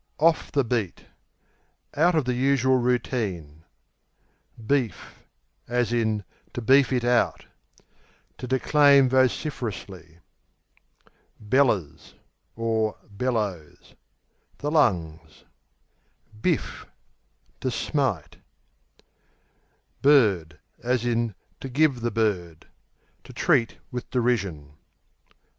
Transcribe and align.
Beat, 0.17 0.25
off 0.25 0.51
the 0.51 0.93
Out 1.95 2.15
of 2.15 2.25
the 2.25 2.33
usual 2.33 2.77
routine. 2.79 3.65
Beef 4.65 5.23
(to 5.67 6.61
beef 6.65 6.91
it 6.91 7.03
out) 7.05 7.45
To 8.39 8.47
declaim 8.47 9.09
vociferously. 9.09 10.17
Bellers 11.39 12.15
(Bellows) 12.57 13.93
The 14.57 14.71
lungs. 14.71 15.43
Biff 16.41 16.87
To 17.59 17.69
smite. 17.69 18.37
Bird, 20.01 20.57
to 20.83 21.69
give 21.71 22.01
the 22.01 22.57
To 23.23 23.33
treat 23.33 23.77
with 23.91 24.09
derision. 24.09 24.73